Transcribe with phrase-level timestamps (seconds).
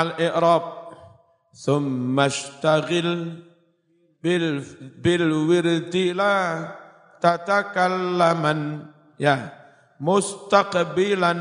[0.00, 0.64] al-i'rab
[1.54, 3.42] thumma ishtaghil
[4.22, 4.62] bil
[5.02, 6.34] bil wirdi la
[7.22, 8.86] tatakallaman
[9.18, 9.50] ya
[9.98, 11.40] mustaqbilan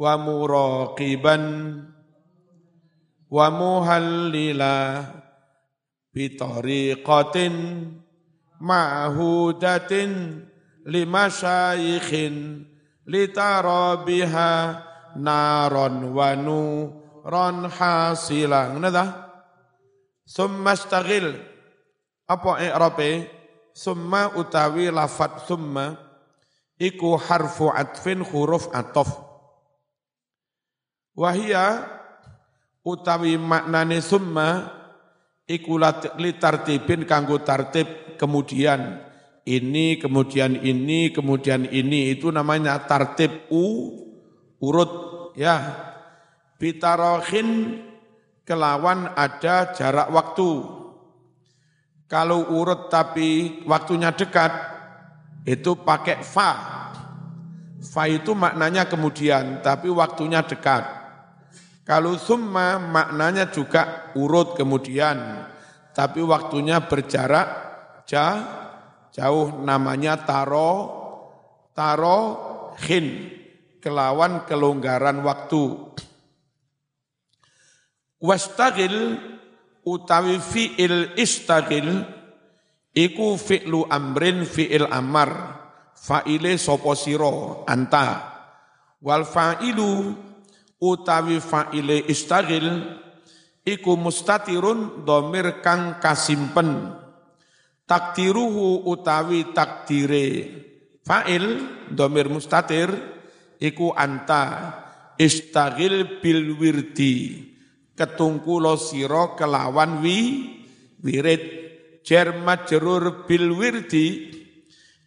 [0.00, 1.44] wa muraqiban
[3.28, 5.04] wa muhallila
[6.12, 7.54] bi tariqatin
[8.60, 10.40] ma'hudatin
[10.88, 11.28] lima
[17.24, 19.30] wa nuron hasilang nada
[20.30, 21.42] Summa staghil
[22.30, 23.26] apa i'rabe?
[23.74, 25.98] Summa utawi lafat summa.
[26.78, 29.10] Iku harfu atfin huruf atof.
[31.18, 31.82] Wahia
[32.86, 34.70] utawi maknane summa
[35.50, 35.82] iku
[36.22, 39.02] litartibin kanggo tartib kemudian.
[39.42, 42.14] Ini kemudian ini kemudian ini.
[42.14, 43.66] Itu namanya tartib u
[44.62, 44.92] urut
[45.34, 45.89] ya
[46.60, 47.80] bitarohin
[48.44, 50.50] kelawan ada jarak waktu.
[52.04, 54.52] Kalau urut tapi waktunya dekat,
[55.48, 56.50] itu pakai fa.
[57.80, 60.84] Fa itu maknanya kemudian, tapi waktunya dekat.
[61.88, 65.48] Kalau summa maknanya juga urut kemudian,
[65.96, 67.48] tapi waktunya berjarak
[68.04, 68.42] jauh,
[69.10, 70.72] jauh namanya taro,
[71.72, 72.18] taro
[72.84, 73.30] hin,
[73.80, 75.94] kelawan kelonggaran waktu.
[78.20, 79.16] Wastagil
[79.80, 82.04] utawi fi'il istagil
[82.92, 85.56] iku fi'lu amrin fi'il amar
[85.96, 88.28] fa'ile sopo siro anta.
[89.00, 90.12] Wal fa'ilu
[90.84, 92.92] utawi fa'ile istagil
[93.64, 96.92] iku mustatirun domir kang kasimpen.
[97.88, 100.28] Takdiruhu utawi takdire.
[101.08, 102.92] Fa'il domir mustatir
[103.56, 104.76] iku anta.
[105.16, 107.49] Istagil bil wirdi
[108.00, 110.48] ketungkulo siro kelawan wi
[111.04, 111.60] wirid.
[112.00, 114.32] Jar majrur bil wirdi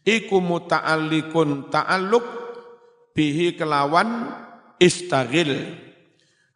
[0.06, 2.26] iku muta'alliqun ta'alluq
[3.18, 4.30] bihi kelawan
[4.78, 5.74] istaghil.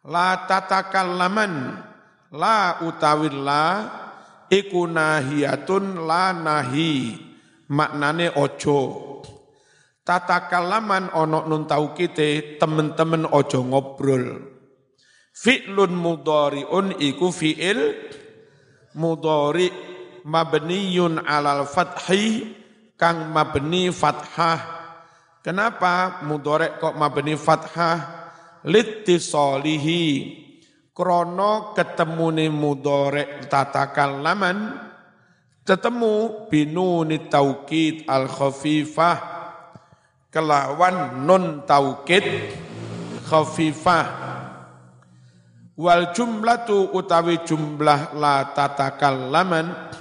[0.06, 1.82] La tatakallaman
[2.30, 3.66] la utawil la
[4.46, 7.18] iku nahiyatun la nahi
[7.66, 8.80] maknane ojo.
[10.06, 14.57] Tatakallaman onok nun taukite temen-temen ojo ngobrol
[15.38, 17.94] Fi'lun mudhari'un iku fi'il
[18.98, 19.70] mudhari
[20.26, 22.58] mabniyun alal fathi
[22.98, 24.60] kang mabni fathah.
[25.38, 28.18] Kenapa mudhari kok mabni fathah?
[28.66, 30.04] Littisalihi
[30.90, 34.74] krono ketemune mudhari tatakallaman
[35.62, 39.18] ketemu binuni taukid al khafifah
[40.34, 42.26] kelawan nun taukid
[43.30, 44.27] khafifah
[45.78, 49.94] wal jumlatu utawi jumlah la tatakallaman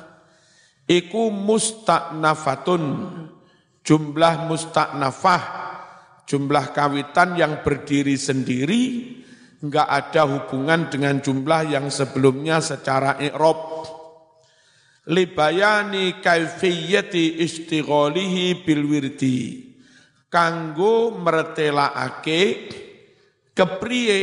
[0.90, 2.84] iku musta'nafatun.
[3.88, 5.44] Jumlah musta'nafah
[6.28, 9.16] jumlah kawitan yang berdiri sendiri
[9.64, 13.88] enggak ada hubungan dengan jumlah yang sebelumnya secara i'rab.
[15.08, 19.72] Libayani kaifiyati istighalihi bil wirdi.
[20.28, 22.68] Kanggo mertelaake
[23.56, 24.22] kepriye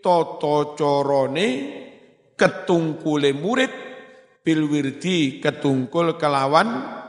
[0.00, 1.48] toto corone
[2.36, 3.72] ketungkule murid
[4.40, 7.00] bil wirdi ketungkul kelawan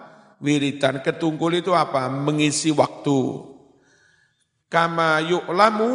[0.44, 1.00] wiridan.
[1.00, 2.12] Ketungkul itu apa?
[2.12, 3.50] Mengisi waktu.
[4.68, 5.92] Kama yu'lamu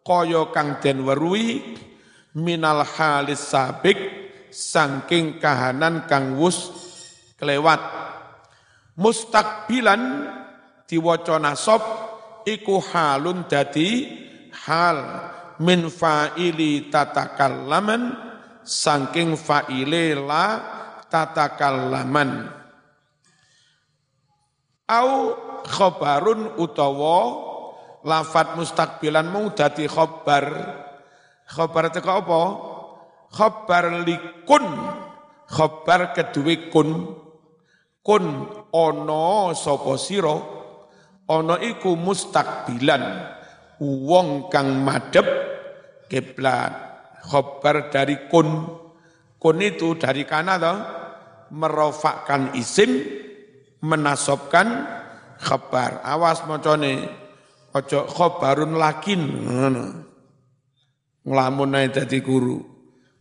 [0.00, 1.76] kaya kang den weruhi
[2.36, 3.98] minal halis sabik
[4.48, 6.72] sangking kahanan kang wus
[7.36, 7.80] kelewat.
[9.00, 10.28] Mustakbilan
[10.84, 11.80] diwaca nasab
[12.44, 14.08] iku halun dadi
[14.66, 14.98] hal
[15.60, 18.16] min fa'ili tatakallaman
[18.64, 20.46] saking fa'ile la
[21.12, 22.48] tatakallaman.
[24.90, 25.10] Au
[25.68, 27.18] khobarun utawa
[28.02, 30.44] lafat mustakbilan mau dadi khobar.
[31.50, 32.42] Khobar itu apa?
[33.30, 34.66] Khobar likun.
[35.50, 37.14] Khobar kedue kun.
[38.00, 38.24] Kun
[38.72, 40.36] ono sapa sira?
[41.30, 43.02] Ana iku mustakbilan.
[43.80, 45.39] Wong kang madhep
[46.10, 46.90] kiblat.
[47.22, 48.66] Khobar dari kun.
[49.38, 50.76] Kun itu dari kana toh
[51.54, 53.00] merofakkan isim,
[53.80, 54.84] menasobkan
[55.40, 56.04] khabar.
[56.04, 57.08] Awas mocone,
[57.72, 59.20] ojo khobarun lakin.
[61.24, 62.60] Ngelamun naik dadi guru.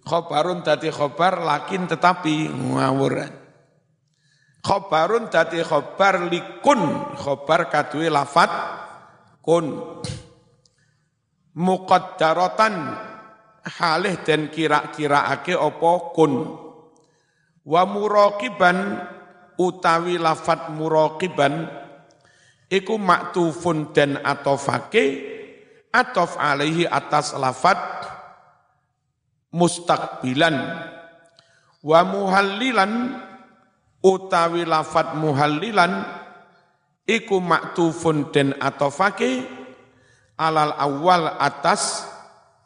[0.03, 3.33] Khobarun dadi khobar lakin tetapi ngawuran.
[4.59, 6.81] Khobarun dadi khobar likun.
[7.15, 8.51] Khobar kadui lafat
[9.39, 9.97] kun
[11.59, 12.75] muqaddaratan
[13.67, 16.33] halih dan kira-kiraake opo kun.
[17.67, 19.03] Wa muraqiban
[19.59, 21.67] utawi lafat muraqiban
[22.71, 25.05] iku maktufun dan atofake
[25.91, 27.77] atof alaihi atas lafat
[29.51, 30.55] mustakbilan
[31.83, 33.19] wa muhallilan
[33.99, 36.07] utawi lafat muhallilan
[37.09, 39.58] iku maktufun den atofake
[40.39, 42.07] alal awal atas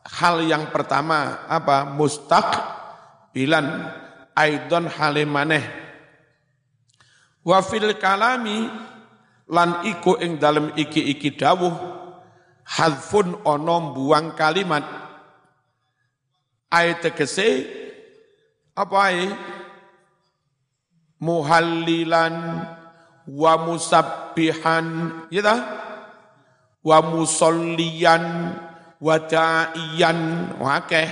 [0.05, 1.89] hal yang pertama apa?
[1.89, 2.47] Mustaq
[3.33, 3.89] bilan
[4.37, 5.65] aidon halimaneh
[7.41, 8.69] wa fil kalami
[9.49, 11.73] lan iku ing dalem iki-iki dawuh
[12.63, 14.85] hadfun ono buang kalimat.
[16.73, 17.69] Ayat tegese
[18.73, 19.29] apa ay
[21.21, 22.65] muhallilan
[23.29, 24.85] wa musabbihan
[25.29, 25.53] ya
[26.83, 28.25] wa musolliyan
[28.99, 30.19] wa da'iyan
[30.59, 31.09] wakeh.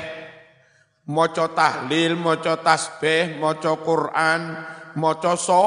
[1.11, 4.41] Maca tahlil maca tasbih maca Quran
[4.95, 5.65] maca so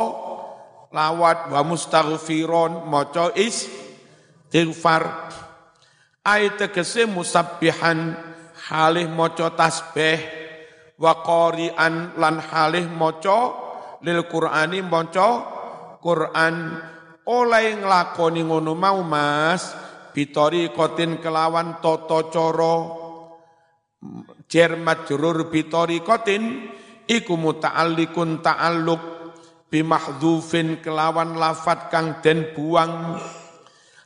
[0.94, 5.04] lawat wa mustaghfiron maca istighfar.
[6.24, 8.16] Ayat tegese musabbihan
[8.72, 10.16] halih maca tasbih
[10.96, 13.52] wa qari'an lan halih maca
[14.00, 15.28] lil Qur'ani maca
[16.00, 16.80] Quran.
[17.24, 19.83] Oleh nglakoni ngono mau Mas
[20.14, 22.76] bitori kotin kelawan toto coro
[24.46, 26.70] jer majrur bitori kotin
[27.10, 29.02] iku muta'alliqun ta'alluq
[29.74, 33.18] bimahdhufin kelawan lafat kang den buang.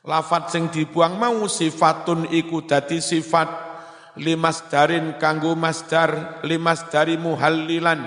[0.08, 3.68] Lafat sing dibuang mau sifatun iku dadi sifat
[4.16, 8.00] limas darin kanggo masdar limas dari muhallilan.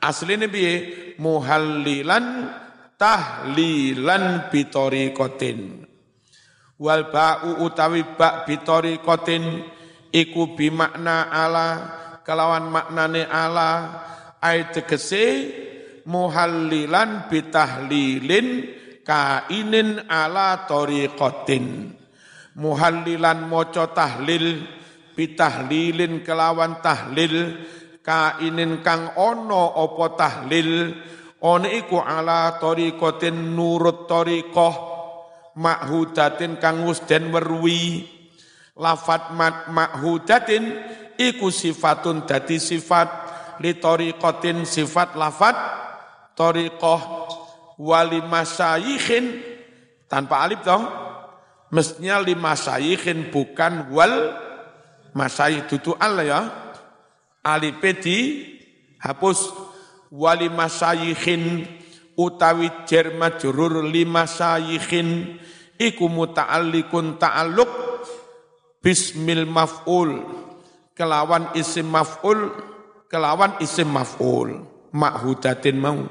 [0.00, 0.74] Asline piye?
[1.20, 2.48] Muhallilan
[2.96, 5.89] tahlilan bitori kotin.
[6.80, 9.60] Wal ba'u utawi ba' bitori kotin
[10.08, 11.68] iku bimakna ala
[12.24, 13.70] kelawan maknane ala.
[14.40, 15.52] Ay tegese
[16.08, 18.64] muhallilan bitahlilin
[19.04, 21.92] kainin ala tariqatin
[22.56, 24.64] muhallilan moco tahlil
[25.12, 27.60] bitahlilin kelawan tahlil
[28.00, 30.96] kainin kang ono opo tahlil.
[31.44, 34.89] On iku ala tariqatin nurut tariqah
[35.60, 38.08] ma'hudatin kang wis den werwi.
[38.80, 40.64] Lafat mat ma'hudatin
[41.20, 43.08] iku sifatun dadi sifat.
[43.60, 45.56] Li tariqatin sifat lafat.
[46.32, 47.02] Tariqah
[47.76, 49.44] wali masyayikhin.
[50.08, 50.88] Tanpa alif dong.
[51.70, 54.32] Mestinya lima syayikhin bukan wal
[55.12, 55.68] masyayikh.
[55.68, 56.40] Tutu Allah ya.
[57.44, 58.48] Alif di
[58.96, 59.68] hapus.
[60.10, 61.62] Wali masayikhin
[62.18, 65.38] utawi jar majrur lima sayikhin
[65.80, 67.72] iku muta'alliqun ta'alluq.
[68.84, 70.20] Bismil maf'ul.
[70.92, 72.52] Kelawan isim maf'ul
[73.10, 74.62] kelawan isim maf'ul.
[74.92, 76.04] Makhudatin mau.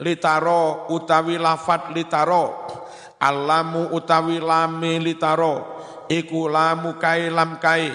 [0.00, 2.70] Litaro utawi lafat litaro.
[3.20, 5.82] Alamu utawi lame litaro.
[6.08, 7.92] Iku lamu kai lam kai.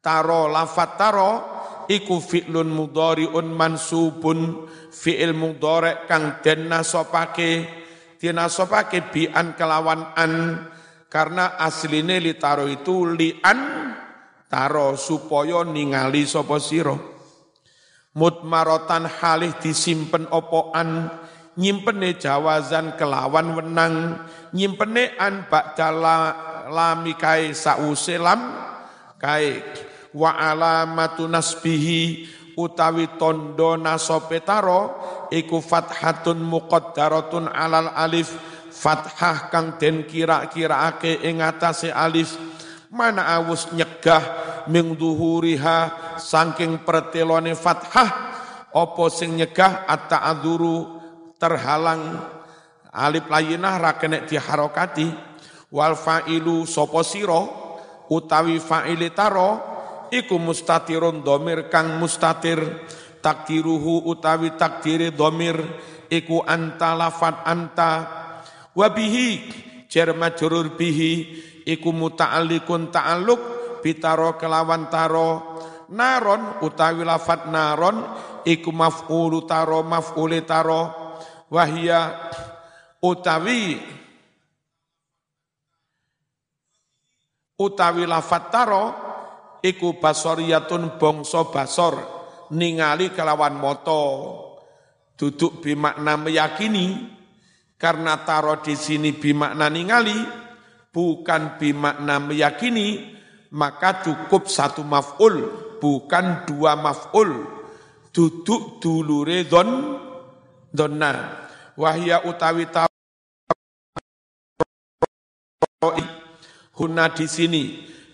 [0.00, 1.32] Taro lafat taro
[1.90, 4.70] iku fi'lun mudhari'un mansubun.
[4.90, 6.70] Fi'il mudhari' kang den
[8.28, 10.32] nasopake dinasopake bi'an kelawan an.
[11.10, 13.90] Karena asline litaro itu li'an
[14.46, 16.94] taro supaya ningali sapa sira.
[18.14, 21.10] Mutmarotan halih disimpen opoan
[21.58, 24.22] nyimpene jawazan kelawan wenang.
[24.54, 26.18] Nyimpene an ba'dala
[26.70, 28.54] lami kae sause lam
[29.18, 29.66] kae.
[30.14, 32.26] Wa alamatu nasbihi
[32.60, 34.82] utawi tondo nasope taro
[35.32, 38.36] iku fathatun muqaddaratun alal alif
[38.70, 42.36] fathah kang den kira-kiraake ing atase alif.
[42.90, 44.22] Mana awus nyegah
[44.66, 48.10] ming duhuriha saking pertelone fathah
[48.74, 50.98] opo sing nyegah at-ta'adzuru
[51.38, 52.18] terhalang
[52.90, 55.06] alif layinah ra kena diharokati.
[55.70, 57.46] Wal fa'ilu sapa sira
[58.10, 59.69] utawi fa'ili taro
[60.10, 62.58] iku mustatirun domir kang mustatir.
[63.20, 65.56] Takdiruhu utawi takdiri domir.
[66.10, 67.92] Iku anta lafat anta.
[68.74, 69.28] Wabihi
[69.86, 71.42] jar majrur bihi.
[71.64, 73.40] Iku muta'alliqun ta'alluq
[73.82, 75.58] bitaro kelawan taro.
[75.90, 78.06] Naron utawi lafat naron
[78.46, 80.82] iku maf'ulu taro maf'uli taro.
[81.50, 82.14] Wahia
[83.02, 83.74] utawi
[87.60, 89.09] utawi lafat taro
[89.64, 91.94] iku basoriyatun bangsa basor
[92.52, 94.02] ningali kelawan moto
[95.14, 97.16] duduk bimakna meyakini
[97.76, 100.16] karena taro di sini bimakna ningali
[100.90, 105.50] bukan bimakna meyakini maka cukup satu maf'ul,
[105.82, 107.58] bukan dua maf'ul.
[108.10, 109.98] Duduk dulure don,
[110.74, 111.46] donna.
[111.78, 112.90] Wahya utawi tawi
[116.74, 117.62] huna di sini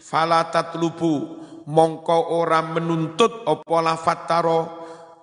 [0.07, 4.61] fala tatlubu mongko ora menuntut apa lafat taro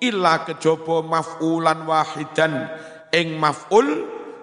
[0.04, 2.68] illa kejaba maf'ulan wahidan
[3.16, 3.88] ing maf'ul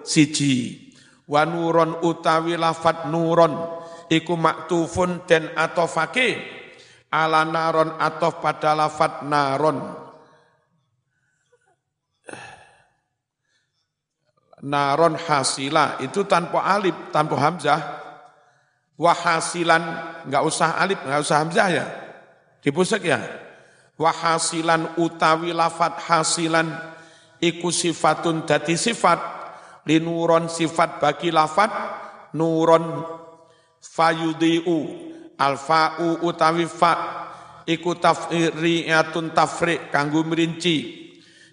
[0.01, 0.89] siji.
[1.29, 3.53] Wa nuron utawi lafat nuron
[4.09, 6.41] iku maktufun den atofake
[7.13, 10.01] ala naron atof pada lafat naron.
[14.61, 18.00] Naron hasila itu tanpa alif tanpa hamzah
[19.01, 19.83] wahasilan
[20.29, 21.85] nggak usah alif nggak usah hamzah ya?
[22.61, 23.17] Dipusek ya?
[23.97, 26.69] Wahasilan utawi lafat hasilan
[27.41, 29.17] iku sifatun dati sifat
[29.89, 31.73] linuron sifat bagi lafat
[32.37, 33.01] nuron
[33.81, 35.09] fayudiu
[35.41, 36.93] alfa'u utawi fa
[37.65, 41.01] iku tafri'atun tafri' kanggo merinci.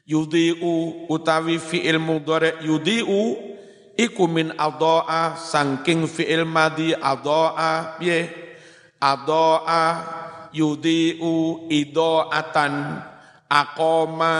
[0.09, 3.48] Yudiu utawi fi'il mudhari yudiu
[3.99, 8.47] iku min adoa sangking fi'il madi adoa piye?
[9.03, 9.83] Adoa
[10.55, 13.03] yudiu idoatan
[13.51, 14.35] akoma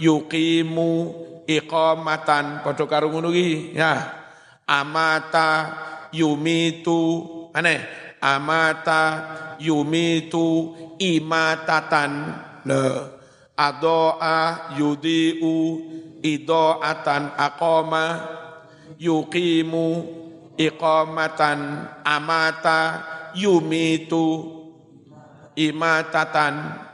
[0.00, 0.90] yuqimu
[1.48, 4.20] iqamatan padha karo ngono ya.
[4.68, 5.48] Amata
[6.12, 7.00] yumitu
[7.56, 7.80] aneh.
[8.20, 9.02] Amata
[9.58, 12.12] yumitu imatatan.
[12.68, 12.84] Le
[13.56, 15.56] adoa yudiu
[16.24, 18.04] idoatan akoma
[19.00, 20.04] yuqimu
[20.60, 22.80] iqamatan amata
[23.32, 24.44] yumitu
[25.56, 26.86] imatatan.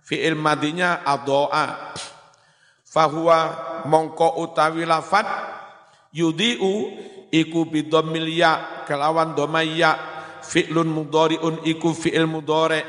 [0.00, 1.94] Fi'il madinya adoa
[2.82, 3.38] fahuwa
[3.86, 5.22] mongko utawi lafat
[6.10, 6.90] yudiu
[7.30, 9.94] iku bidomil ya kelawan domaya
[10.42, 12.82] fi'lun mudhari'un iku fi'il mudhari.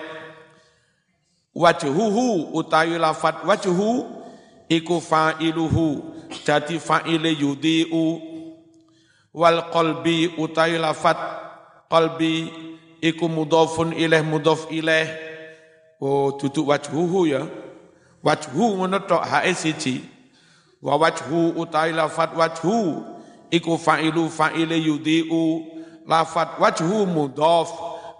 [1.53, 4.07] Wajhuhu utawi lafat wajhu
[4.65, 6.15] iku fa'iluhu.
[6.41, 8.30] Jadi fa'ile yudiu
[9.31, 11.17] wal qalbi utai lafat
[11.87, 12.51] qalbi
[12.99, 15.07] iku mudhafun ilaih mudhaf ilaih
[16.01, 17.43] oh duduk wajhuhu ya.
[18.21, 20.05] Wajhu ngono tok hae siji.
[20.81, 23.01] Wa wajhu utai lafat wajhu
[23.49, 25.65] iku fa'ilu fa'ile yudiu.
[26.05, 27.69] Lafat wajhu mudhaf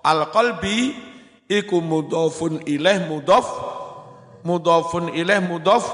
[0.01, 0.97] al qalbi
[1.45, 3.45] iku mudhafun ilaih mudhaf
[4.41, 5.85] mudhafun ilaih mudhaf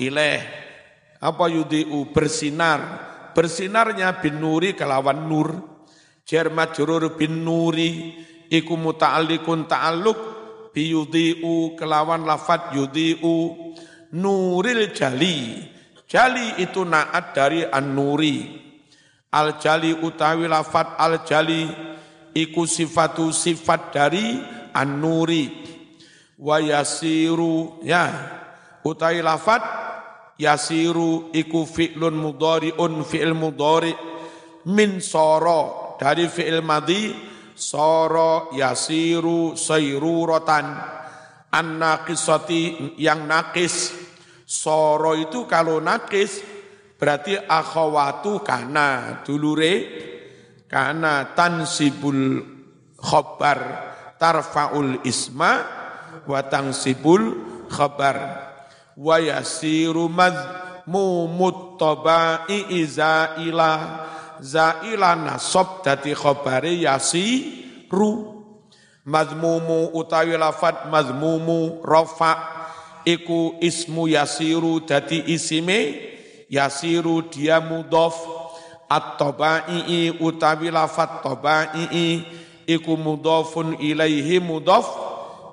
[0.00, 0.40] ilaih
[1.20, 2.08] apa yudiu?
[2.16, 5.48] Bersinar bersinarnya bin nuri kelawan nur.
[6.22, 8.14] Jar majrur bin nuri
[8.46, 10.20] iku muta'alliqun ta'alluq
[10.70, 13.36] bi yudhi'u kelawan lafat yudhi'u.
[14.10, 15.62] Nuril jali.
[16.10, 18.58] Jali itu naat dari an-nuri.
[19.30, 21.70] Al jali utawi lafat al jali
[22.34, 24.42] iku sifatu sifat dari
[24.74, 25.46] an-nuri.
[26.34, 28.10] Wa yasiru ya
[28.82, 29.89] utawi lafat
[30.40, 33.92] yasiru iku fi'lun mudhari'un fi'il mudhari
[34.72, 37.12] min soro dari fi'il madhi
[37.52, 40.96] soro yasiru sayruratan.
[41.50, 43.92] An naqisati yang nakis
[44.46, 46.40] soro itu kalau nakis
[46.94, 49.74] berarti akhawatu kana dulure
[50.70, 52.38] kana tansibul
[52.94, 53.58] khobar
[54.14, 55.52] tarfaul isma
[56.22, 57.22] wa tansibul
[57.66, 58.49] khabar
[59.00, 64.04] wa yasiru madmumut tabai izaila
[64.44, 68.36] zaila nasab dadi khabari yasiru.
[69.00, 72.36] Madmumu utawi lafat madmumu rafa
[73.08, 75.96] iku ismu yasiru dadi isime
[76.52, 78.12] yasiru dia mudhaf
[78.92, 81.88] at-tabai utawi lafat tabai
[82.68, 84.84] iku mudhafun ilaihi mudhaf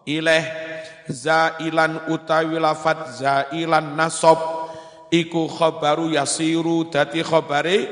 [0.03, 0.66] ilaih
[1.09, 4.37] zailan utawi lafat zailan nasab.
[5.07, 7.87] Iku khabaru yasiru dadi khabare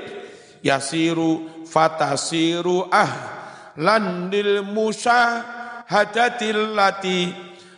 [0.60, 3.08] yasiru fatasiru ah
[3.80, 7.32] landil musyahadatil lati.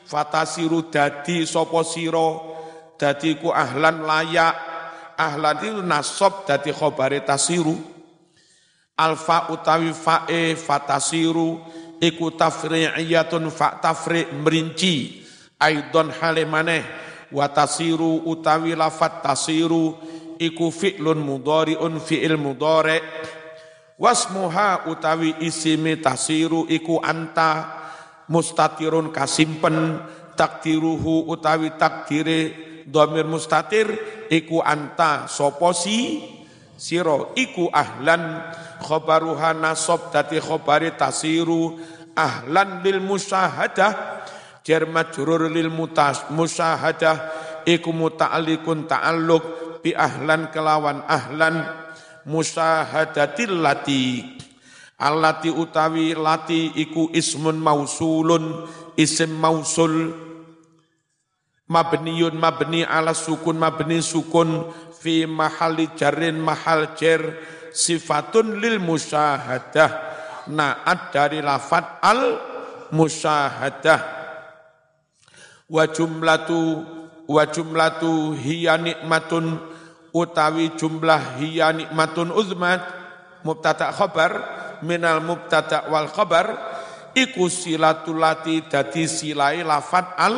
[0.07, 2.29] Fatasiru dadi sapa sira?
[2.97, 4.55] Dadi ku ahlan layak.
[5.17, 7.77] Ahlan itu nasab dadi khabare tasiru.
[8.97, 11.61] Alfa utawi fae fatasiru
[12.01, 15.26] iku tafri'iyatun fa tafri' merinci
[15.57, 16.85] aidon hale maneh.
[17.33, 19.97] Wa tasiru utawi lafat tasiru.
[20.37, 23.01] Iku fi'lun mudhari'un fi'il mudhari'
[23.97, 27.73] wasmuha utawi isimi tasiru iku anta.
[28.29, 30.01] Mustatirun kasimpen.
[30.37, 32.53] Takdiruhu utawi takdire.
[32.87, 33.89] Domir mustatir
[34.29, 35.25] iku anta.
[35.27, 36.21] Soposi
[36.77, 38.53] siro iku ahlan.
[38.77, 41.81] Khobaruha nasob dati khobari tasiru.
[42.17, 44.17] Ahlan lil musyahadah
[44.67, 47.31] jar majrur lil mutas musyahadah
[47.63, 49.43] iku muta'alliqun ta'alluq
[49.79, 51.63] bi ahlan kelawan ahlan
[52.27, 54.35] musyahadatil lati.
[54.99, 60.09] Allati utawi lati iku ismun mausulun isim mausul
[61.69, 67.21] mabniyun mabni ala sukun mabni sukun fi mahali jarin mahal jer
[67.69, 69.91] sifatun lil musyahadah
[70.49, 72.41] naat dari lafat al
[72.89, 74.16] musyahadah
[75.67, 76.83] wa jumlatu
[77.27, 79.59] wa jumlatu hiya nikmatun
[80.15, 82.81] utawi jumlah hiya nikmatun uzmat
[83.43, 84.31] mubtada khabar
[84.81, 86.55] minal mubtada wal khabar
[87.11, 90.35] iku silatul lati dadi silai lafat al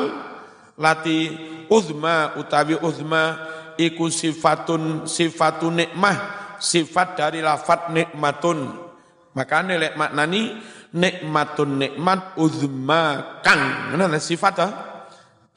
[0.82, 1.30] lati
[1.70, 3.38] uzma utawi uzma
[3.78, 6.18] iku sifatun sifatun nikmah
[6.60, 8.92] sifat dari lafat nikmatun.
[9.34, 10.60] Makane lek maknani
[10.92, 13.96] nikmatun nikmat uzma kang.
[13.96, 14.72] Ngene sifat ah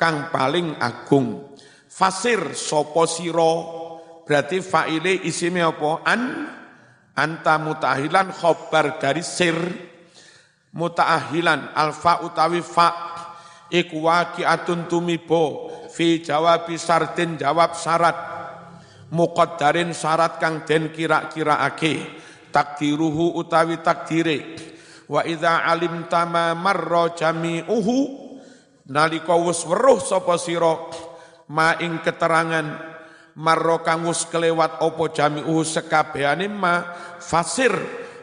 [0.02, 1.54] kang paling agung.
[1.86, 3.54] Fasir sopo siro
[4.26, 6.02] berarti faile isime apa?
[6.02, 6.22] An
[7.14, 9.54] anta mutahilan khobar dari sir.
[10.74, 12.90] Mutaahilan alfa utawi fa.
[13.70, 15.70] Iku waqi'atun tumibo.
[15.94, 18.18] Fi jawabi sartin jawab syarat.
[19.14, 21.94] Muqaddarin syarat kang den kira-kiraake.
[22.50, 24.58] Takdiruhu utawi takdire.
[25.06, 28.21] Wa idza alimta ma marra jami'uhu
[28.88, 30.74] nalika wis weruh sapa sira
[31.52, 32.66] ma ing keterangan
[33.38, 36.82] marro kang wis kelewat apa jami'u sekabehane ma
[37.20, 37.72] fasir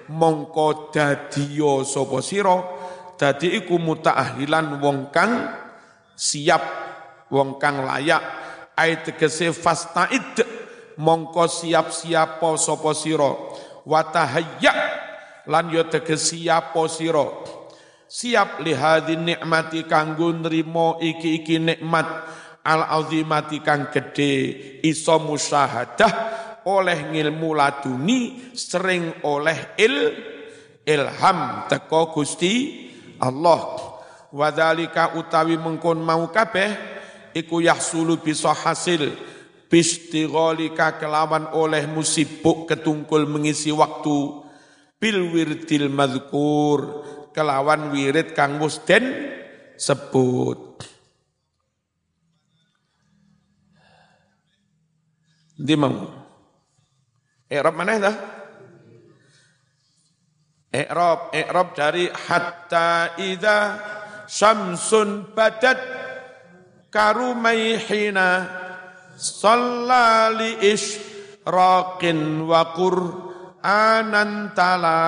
[0.09, 2.57] mongko dadiya sapa sira.
[3.19, 5.51] Dadi iku mutaahilan wong kang
[6.15, 6.63] siap
[7.27, 8.23] wong kang layak.
[8.79, 10.39] Ai tegese fastaid
[11.03, 13.31] mongko siap-siap sapa sira.
[13.83, 14.73] Wa tahayya
[15.51, 17.48] lan yo tegese siap sira
[18.09, 22.09] siap lihadin nikmati kanggo nrimo iki-iki nikmat.
[22.59, 24.35] Al azimati kang gede
[24.83, 26.13] iso musyahadah
[26.67, 29.95] oleh ngilmu laduni sering oleh il
[30.83, 32.85] ilham teko Gusti
[33.23, 33.79] Allah.
[34.29, 36.69] Wadhalika utawi mengkon mau kabeh
[37.31, 39.07] iku yahsulu bisa hasil.
[39.69, 44.45] Bistighalika kelawan oleh musibuk ketungkul mengisi waktu.
[44.99, 47.07] Bil wirdil madhkur
[47.39, 49.31] kelawan wirid kang musden
[49.79, 50.83] sebut.
[55.55, 56.03] Di mau?
[57.47, 58.15] I'rab mana dah?
[60.69, 63.59] I'rab, i'rab dari hatta idza
[64.27, 65.79] syamsun badat
[66.91, 68.27] karumaihina
[69.17, 75.01] sallali isyraqin wa qur'anan tala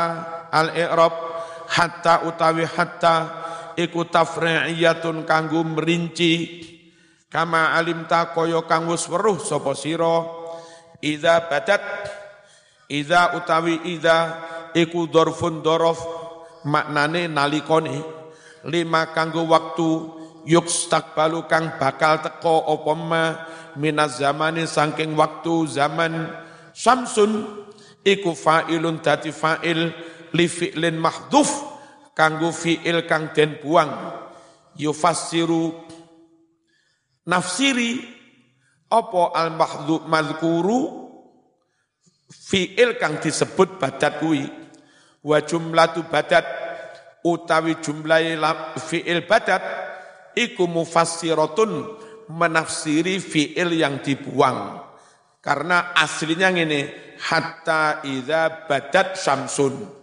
[0.49, 1.30] al-i'rab
[1.71, 3.15] hatta utawi hatta
[3.79, 6.67] iku tafri'iyatun kanggo merinci.
[7.31, 10.27] Kama alimta kaya kang wis weruh sapa sira.
[10.99, 11.81] Idza badat
[12.91, 14.37] idza utawi idza
[14.75, 15.99] iku dzarfun dzaraf
[16.67, 18.03] maknane nalikane
[18.67, 19.89] lima kanggo waktu
[20.45, 23.23] yuk stakbalu kang bakal teko apa ma
[23.79, 26.29] minaz zamani saking waktu zaman
[26.75, 27.65] samsun
[28.05, 29.89] iku fa'ilun dati fa'il
[30.35, 31.49] li fi'lin mahdhuf
[32.15, 33.91] kanggo fi'il kang den buang.
[34.79, 35.75] Yufassiru
[37.27, 37.99] nafsiri
[38.91, 40.79] apa al mahdhuf mazkuru
[42.31, 44.47] fi'il kang disebut badat kuwi.
[45.21, 46.45] Wa jumlatu badat
[47.21, 49.61] utawi jumlah fi'il badat
[50.33, 51.99] iku mufassiratun
[52.31, 54.87] menafsiri fi'il yang dibuang.
[55.41, 56.85] Karena aslinya ini
[57.17, 60.00] hatta idza badat samsun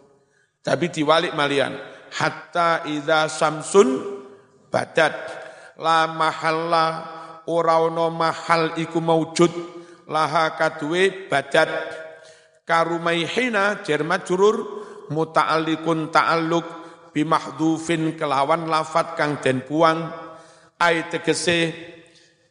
[0.68, 1.80] tapi diwalik malian.
[2.12, 3.88] Hatta idza samsun
[4.68, 5.16] badat.
[5.80, 6.86] La mahalla
[7.48, 7.80] ora
[8.12, 9.48] mahal iku maujud.
[10.12, 11.72] Laha kadue badat.
[12.68, 16.66] Karumaihina jar majrur muta'alliqun ta'alluq
[17.16, 20.12] bimahdhufin kelawan lafat kang den buang.
[20.76, 21.72] Ai tegese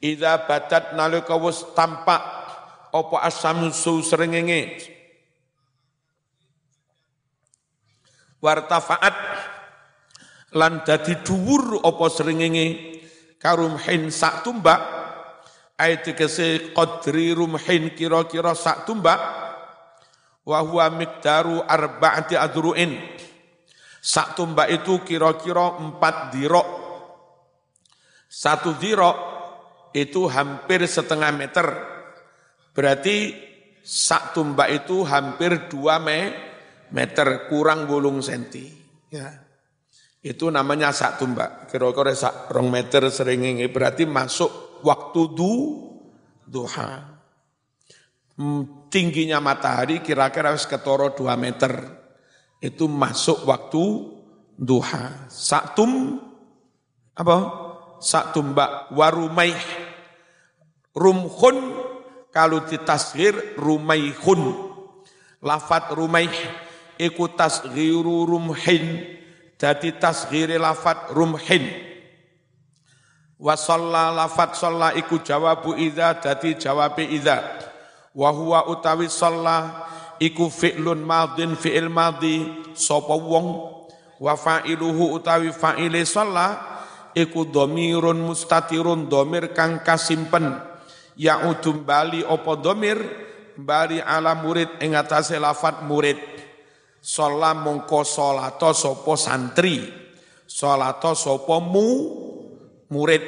[0.02, 2.22] idza badat nalika wis tampak
[2.90, 4.97] apa asamsu srengenge
[8.44, 9.16] wartafaat.
[10.56, 12.68] Lan dadi dhuwur apa srengenge?
[13.38, 14.82] Karumhin sak tumbak.
[15.78, 19.20] Ayat tegese qadri rumhin kira-kira sak tumbak.
[20.48, 22.98] Wa huwa miqdaru arba'ati adru'in.
[24.02, 26.88] Sak tumbak itu kira-kira empat dirok
[28.28, 29.18] satu dirok
[29.96, 31.68] itu hampir setengah meter.
[32.76, 33.34] Berarti
[33.82, 36.47] sak tumbak itu hampir dua meter
[36.92, 38.68] meter kurang bolong senti.
[39.12, 39.48] Ya.
[40.24, 41.72] Itu namanya sak tumbak.
[41.72, 45.54] Kira-kira sak rong meter sering berarti masuk waktu du
[46.44, 47.16] duha.
[48.38, 51.74] Hmm, tingginya matahari kira-kira harus ketoro 2 meter.
[52.60, 53.84] Itu masuk waktu
[54.58, 55.32] duha.
[55.32, 56.22] Sak tum
[57.18, 57.38] apa?
[57.98, 59.58] Sak tumbak warumai
[60.94, 61.58] rumhun
[62.30, 64.70] kalau ditasghir rumaihun.
[65.42, 66.34] Lafat rumaih
[66.98, 69.18] iku tasghiru rumhin.
[69.58, 71.66] Jadi tasghiri lafat rumhin.
[73.38, 77.42] Wa shalla lafat shalla iku jawabu idza dadi jawab idza
[78.18, 79.86] wa huwa utawi shalla
[80.18, 83.78] iku fi'lun madin fi'il madhi sapa wong?
[84.18, 86.58] Wa fa'iluhu utawi fa'ile shalla
[87.14, 90.58] iku dhamirun mustatirun dhamir kang kasimpen.
[91.18, 93.02] Ya'udum bali apa dhamir
[93.58, 96.37] bali ala murid ing atase lafat murid
[96.98, 99.80] Sholat mongko sholato sopo santri,
[100.44, 101.88] sholato sopo mu
[102.92, 103.24] murid.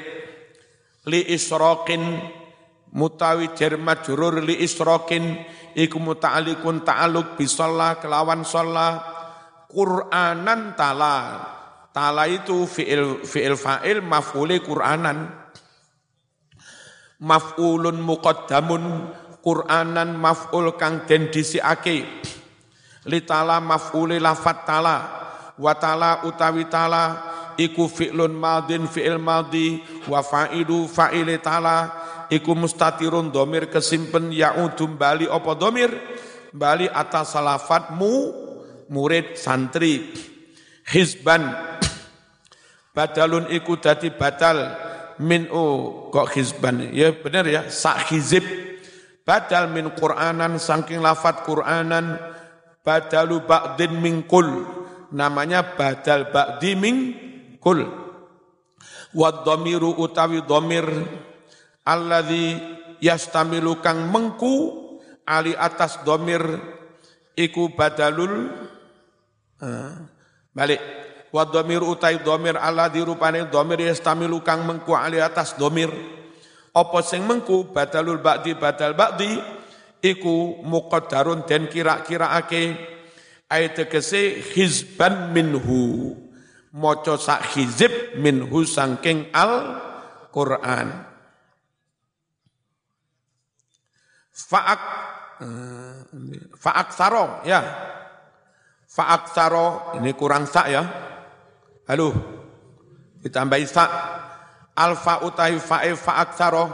[1.07, 2.19] Li isrokin
[2.93, 5.37] mutawi jermat jurur li isrokin
[5.77, 9.17] iku muta'alikun ta'aluk bisolla kelawan sholla
[9.69, 11.17] Qur'anan tala.
[11.93, 15.29] Tala itu fi'il fi'il fa'il maf'uli Qur'anan.
[17.21, 18.83] Maf'ulun muqaddamun
[19.39, 22.03] Qur'anan maf'ul kang den disiake
[23.09, 24.97] litala maf'uli lafat tala
[25.59, 27.27] wa tala utawi tala.
[27.59, 31.91] Iku fi'lun madin fi'il madhi wa fa'idu fa'ile tala.
[32.31, 35.91] Iku mustatirun domir kesimpen ya'udum bali opo domir?
[36.55, 38.13] Bali atas salafatmu
[38.87, 40.07] murid santri.
[40.87, 41.51] Hizban.
[42.95, 44.87] Badalun iku dadi badal.
[45.19, 46.95] Min o kok hizban?
[46.95, 48.47] Ya benar ya sak hizib.
[49.27, 52.38] Badal min Qur'anan saking lafat Qur'anan
[52.89, 54.65] badalu ba'din mingkul.
[55.13, 57.85] Namanya badal ba'di mingkul.
[59.13, 60.89] Wa dhamiru utawi dhamir
[61.85, 62.57] alladhi
[62.97, 64.89] yastamilu kang mengku
[65.29, 66.41] ali atas dhamir
[67.37, 68.49] iku badalul
[69.61, 69.93] uh,
[70.49, 70.81] balik.
[71.29, 75.93] Wa dhamir utai dhamir alladhi rupane dhamir yastamilu kang mengku ali atas dhamir
[76.73, 77.69] apa sing mengku?
[77.73, 79.58] Badalul ba'di badal ba'di
[80.03, 82.75] iku muqaddarun den kira-kiraake.
[83.49, 86.13] Ayat tegese hizban minhu.
[86.69, 89.81] Maca sak hizib minhu sangking al
[90.29, 91.09] Quran
[94.47, 94.81] faak
[95.43, 95.99] eh,
[96.55, 97.61] faak saro ya.
[98.89, 100.83] Faak saro ini kurang sak ya.
[101.85, 102.09] Halo.
[103.19, 103.91] Ditambahi sak.
[104.79, 106.65] Alfa utai fae faak saro.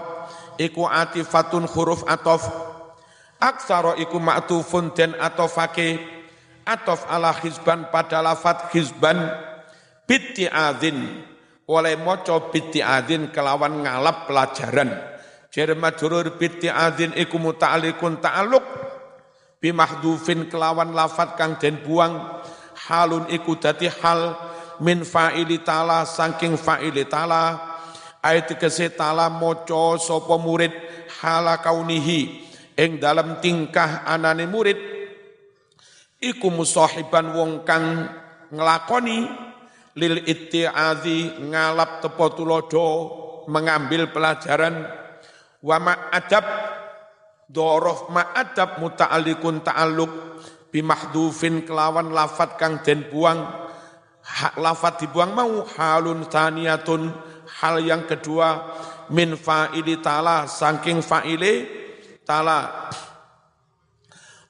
[0.56, 2.48] Iku atifatun huruf atof
[3.36, 6.00] Aksaro iku ma'tufun den atofake
[6.64, 9.22] atof ala hizban pada lafat hizban
[10.52, 10.98] adin
[11.66, 14.90] oleh moco adin kelawan ngalap pelajaran.
[15.52, 16.36] Jere majrur
[16.72, 18.66] adin iku muta'alikun ta'aluk
[19.60, 22.44] bimahdufin kelawan lafat kang den buang.
[22.76, 24.36] Halun iku dadi hal
[24.84, 27.74] min fa'ili ta'ala saking fa'ili ta'ala.
[28.22, 30.74] Ayat kese ta'ala moco sopo murid
[31.24, 32.45] hala kaunihi
[32.76, 34.80] ing dalam tingkah anane murid
[36.20, 38.08] iku musahiban wong kang
[38.52, 39.20] nglakoni
[39.96, 42.88] lil itti'adhi ngalap tepo tulodo
[43.48, 44.86] mengambil pelajaran.
[45.66, 46.46] Wa ma'adab
[47.50, 50.12] dorof ma'adab muta'alikun ta'aluk
[50.70, 53.66] bimahdufin kelawan lafat kang den buang.
[54.58, 57.14] Lafat dibuang mau halun taniyatun
[57.62, 58.74] hal yang kedua
[59.14, 61.85] min fa'ili ta'ala saking fa'ile
[62.26, 62.90] ta'ala.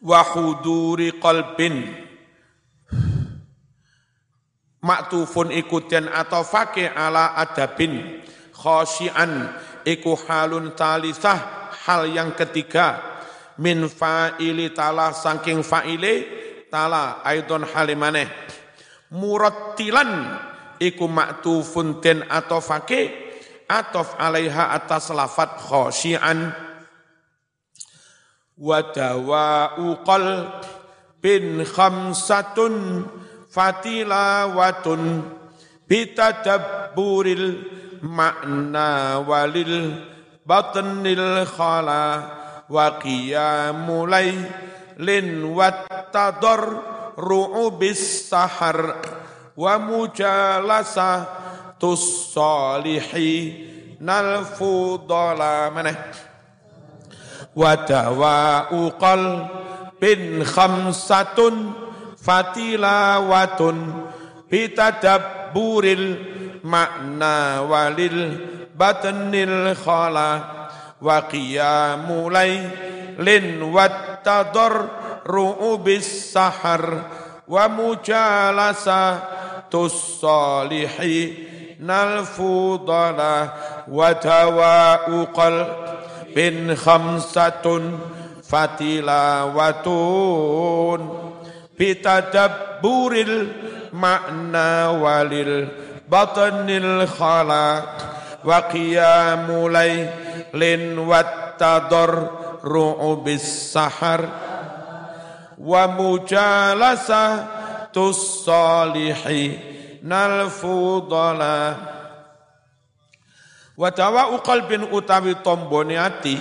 [0.01, 1.85] Wa huduri qalbin.
[4.79, 8.23] Maktufun ikutin atau fakih ala adabin.
[8.55, 9.51] Khosyian
[9.83, 13.13] iku halun talisah hal yang ketiga.
[13.59, 16.13] Min fa'ili tala saking fa'ile
[16.67, 18.27] tala aidon halimane
[19.15, 20.11] murattilan
[20.81, 23.11] iku maktufun ten atau fakih
[23.69, 26.51] atof alaiha atas lafat khosyian
[28.55, 29.99] wa dawa'u
[31.19, 33.03] bin khamsatun
[33.51, 35.27] fatilawatun
[35.87, 37.47] bitadabburil
[37.99, 39.99] makna walil
[40.47, 42.05] batnil khala
[42.71, 44.31] wa qiyamulai
[45.01, 46.63] lin wattadar
[47.19, 48.99] ru'ubis sahar
[49.55, 51.27] wa mujalasa
[51.79, 53.31] tus salihi
[53.99, 54.47] nal
[55.71, 56.24] maneh
[57.55, 58.91] wa dawa'u
[59.95, 61.71] bin khamsatun
[62.19, 63.77] fatilawatun
[64.51, 66.07] bitadab bitadabburil
[66.67, 68.19] makna walil
[68.75, 70.31] batnil khala
[70.99, 74.27] wa qiyamul lailin wat
[75.25, 76.83] ru'ubis sahar
[77.47, 79.21] wa mujalasa
[79.71, 80.19] tus
[81.79, 83.51] nal fudala
[83.87, 84.11] wa
[86.37, 87.83] เป็นคำสัตุน
[88.49, 89.23] ฟาติลา
[89.57, 90.03] วาตุ
[90.97, 90.99] น
[91.77, 92.51] พิตาจับ
[92.83, 93.33] บูริล
[94.03, 94.15] มะ
[94.53, 94.69] นา
[95.03, 95.51] วาลิล
[96.11, 97.19] บัตนิลข
[97.49, 97.81] ลาก
[98.49, 99.77] วะกิยามุไล
[100.61, 102.13] ลินวัตตาดร
[102.71, 102.87] รู
[103.23, 104.21] บิสสหร
[105.71, 107.25] วะมุจาลสะ
[107.95, 109.45] ตุสซาลิฮี
[110.11, 110.75] นัลฟู
[111.11, 111.57] ดลา
[113.75, 116.39] wa tawa'u qalbin utawi tombone ati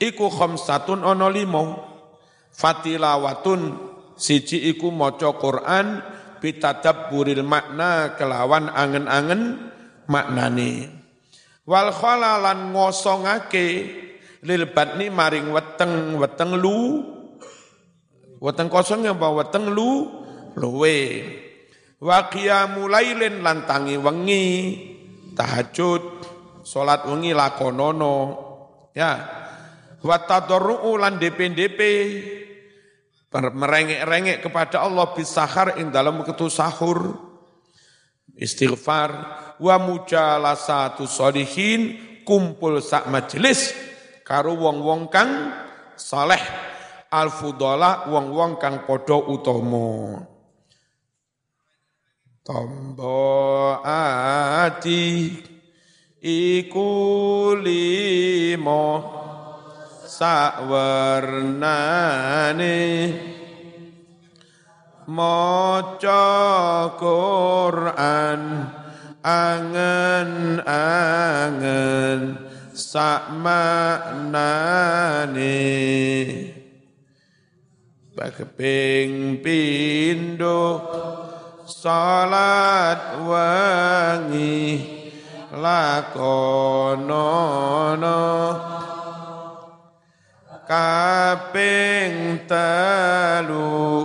[0.00, 1.94] iku khamsatun ana lima.
[2.56, 3.76] Fatilawatun
[4.16, 6.00] siji iku maca Quran
[6.40, 9.68] bitadabburil makna kelawan angen-angen
[10.08, 10.88] maknane.
[11.68, 13.66] Wal khalalan ngosongake
[14.40, 17.04] lil batni maring weteng weteng lu
[18.40, 20.08] weteng kosong yang bawa weteng lu
[20.56, 21.28] luwe.
[22.00, 24.46] Wa qiyamul lailin lantangi wengi
[25.36, 26.02] tahajud
[26.64, 28.16] salat wengi lakonono
[28.96, 29.44] ya.
[30.00, 31.80] Wa tadarru'u lan DP-DP
[33.36, 37.20] merengek-rengek kepada Allah bisahar ing dalam ketu sahur.
[38.36, 39.10] Istighfar.
[39.56, 41.96] Wa mujalasatu solihin
[42.28, 43.72] kumpul sak majelis
[44.20, 45.52] karo wong-wong kang
[45.96, 46.40] saleh.
[47.08, 50.35] Al fudala wong-wong kang padha utama
[52.46, 55.34] tombo ati
[56.22, 56.94] iku
[57.58, 58.86] limo
[60.06, 61.58] sawarnane.
[65.06, 66.26] Maca
[66.98, 68.42] Quran
[69.22, 70.62] angen-angen
[72.74, 74.66] sak maknane.
[78.16, 80.58] Bakeping pindo
[81.66, 84.86] salat wangi
[85.50, 86.62] lakonono.
[90.66, 94.02] Kaping telu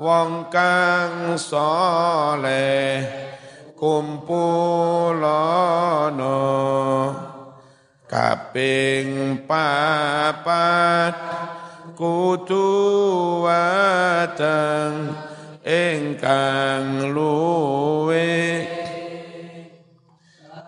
[0.00, 3.04] wong kang saleh
[3.76, 5.20] kumpulana
[8.08, 11.12] kaping papat
[11.92, 12.64] kudu
[13.44, 15.12] wateng
[15.64, 18.68] ingkang luwe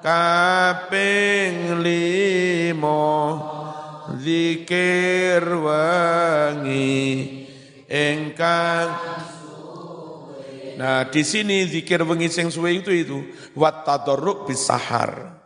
[0.00, 3.12] kaping limo
[4.16, 7.04] zikir wangi
[7.84, 8.88] engkang
[10.76, 13.24] Nah, di sini zikir wengi sing suwe itu itu
[13.56, 15.40] wat tadarruk bisahar.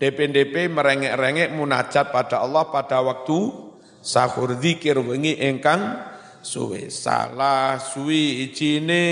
[0.00, 3.52] DP-DP merengek-rengek munajat pada Allah pada waktu
[4.00, 6.00] sahur zikir wengi engkang
[6.42, 6.90] suwe.
[6.90, 9.08] Salah suwi ijine